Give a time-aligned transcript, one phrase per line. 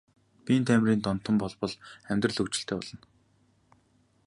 [0.45, 1.73] Биеийн тамирын донтон бол бол
[2.11, 2.97] амьдрал хөгжилтэй болно.